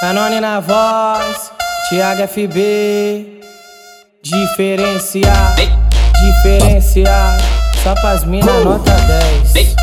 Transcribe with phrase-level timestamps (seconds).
[0.00, 1.50] Canone na voz,
[1.88, 3.40] Thiago FB.
[4.22, 5.54] Diferenciar,
[6.20, 7.38] diferenciar.
[7.82, 8.92] Só pras mina nota
[9.54, 9.74] 10.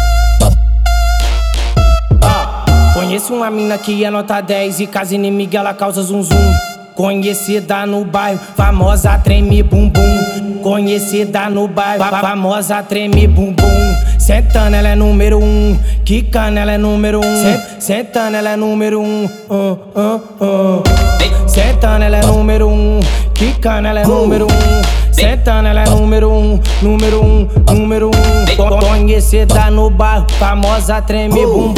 [2.23, 6.53] Ah, conheço uma mina que é nota 10 e casa inimiga ela causa zum zum.
[6.95, 10.59] Conhecida no bairro, famosa treme bumbum.
[10.61, 13.95] Conhecida no bairro, famosa treme bumbum.
[14.21, 17.59] Sentando ela é número um, quicando ela é número um.
[17.79, 19.25] Sentando ela é número um.
[19.49, 21.49] Uh, uh, uh.
[21.49, 22.99] Sentando ela é número um,
[23.33, 25.11] quicando ela é número um.
[25.11, 28.79] Sentando ela é número um, número um, número um.
[28.79, 31.73] Conhecida no bairro, famosa treme bumbum.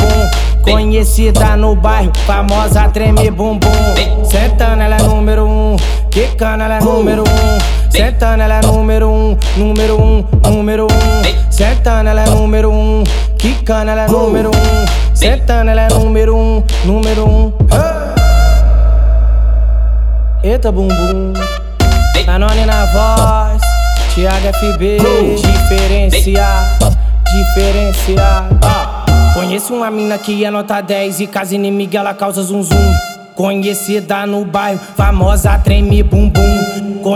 [0.64, 3.70] Conhecida no bairro, famosa treme bumbum.
[4.26, 5.78] Sentando ela é número um,
[6.12, 7.83] quicando ela é número um.
[7.94, 11.52] Sentando ela é número um, número um, número um.
[11.52, 13.04] Sentando ela é número um,
[13.38, 15.16] quicando ela é número um.
[15.16, 17.54] Sentando ela é número um, número um.
[20.44, 21.34] Eita bumbum,
[22.26, 23.62] Danone na voz,
[24.16, 24.98] Thiago FB,
[25.38, 26.80] diferenciar,
[27.32, 28.50] diferenciar.
[28.64, 32.94] Ah, conheço uma mina que é nota 10 e casa inimiga ela causa zum zum.
[33.36, 36.63] Conhecida no bairro, famosa treme bumbum.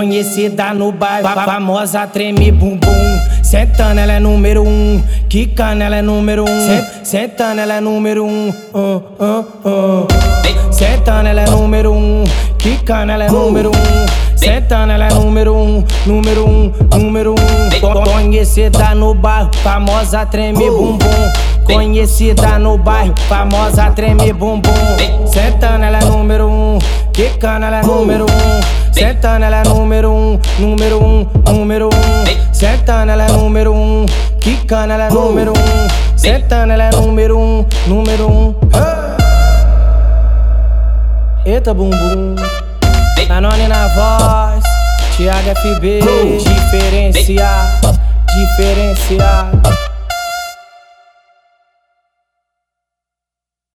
[0.08, 3.20] Conhecida no bairro, famosa treme bumbum.
[3.44, 7.04] Sentando ela é número um, quicando ela é número um.
[7.04, 10.08] Sentando ela é número um, uh, uh, uh.
[10.72, 12.24] Sentando ela é número um,
[12.58, 14.38] quicando ela é número um.
[14.38, 18.06] Sentando ela é número um, número um, número um.
[18.06, 20.98] Conhecida no bairro, famosa treme bumbum.
[21.66, 24.72] Conhecida no bairro, famosa treme bumbum.
[25.26, 26.67] Sentando ela é número um,
[27.18, 28.94] quicando ela é número um.
[28.94, 32.28] Sentando ela é número um, número um, número um.
[33.12, 34.06] Ela é número um,
[34.40, 36.18] quicando ela é número um.
[36.18, 38.56] Sentando ela é número um, número um.
[41.44, 42.36] Eita bumbum,
[43.28, 44.64] Danone na voz,
[45.16, 46.02] Thiago FB,
[46.38, 47.80] diferenciar,
[48.36, 49.52] diferenciar.